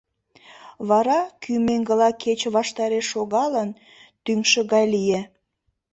Вара, 0.89 1.19
кӱ 1.41 1.53
меҥгыла 1.67 2.09
кече 2.23 2.49
ваштареш 2.57 3.05
шогалын, 3.13 3.69
тӱҥшӧ 4.23 4.59
гай 4.71 4.85
лие. 4.93 5.21